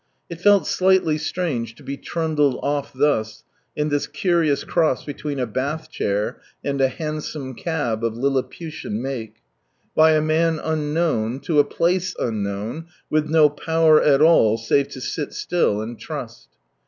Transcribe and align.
It 0.31 0.41
felt 0.41 0.65
slightly 0.65 1.19
strange 1.19 1.75
to 1.75 1.83
be 1.83 1.95
trundled 1.95 2.57
off 2.63 2.91
thus, 2.91 3.43
in 3.75 3.89
this 3.89 4.07
curious 4.07 4.63
cross 4.63 5.05
between 5.05 5.39
a 5.39 5.45
bath 5.45 5.91
chair 5.91 6.41
and 6.63 6.81
a 6.81 6.87
hansom 6.87 7.53
cab 7.53 8.03
of 8.03 8.15
liliputian 8.17 8.99
make; 8.99 9.43
by 9.95 10.13
a 10.13 10.19
man 10.21 10.57
unknown, 10.57 11.39
to 11.41 11.59
a 11.59 11.63
place 11.63 12.15
unknown, 12.17 12.87
with 13.11 13.29
no 13.29 13.47
power 13.47 14.01
at 14.01 14.23
all, 14.23 14.57
save 14.57 14.87
to 14.87 15.01
sit 15.01 15.33
still, 15.33 15.81
and 15.83 15.99
trust. 15.99 16.49